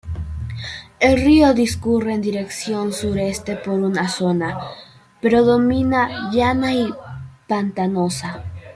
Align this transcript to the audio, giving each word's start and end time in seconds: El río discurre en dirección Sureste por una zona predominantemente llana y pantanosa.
El 0.99 1.21
río 1.21 1.53
discurre 1.53 2.15
en 2.15 2.21
dirección 2.23 2.91
Sureste 2.91 3.55
por 3.55 3.75
una 3.81 4.09
zona 4.09 4.59
predominantemente 5.21 6.35
llana 6.35 6.73
y 6.73 6.91
pantanosa. 7.47 8.43